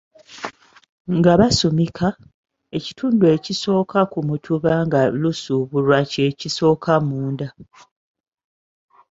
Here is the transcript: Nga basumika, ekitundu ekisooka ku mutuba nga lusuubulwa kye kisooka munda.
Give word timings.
Nga 1.17 1.31
basumika, 1.39 2.07
ekitundu 2.77 3.23
ekisooka 3.35 3.99
ku 4.11 4.19
mutuba 4.27 4.73
nga 4.85 5.01
lusuubulwa 5.21 5.99
kye 6.11 6.27
kisooka 6.39 6.93
munda. 7.07 7.47